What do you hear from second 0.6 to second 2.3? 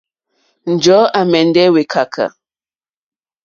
Njɔ̀ɔ́ à mɛ̀ndɛ́ wékàkà.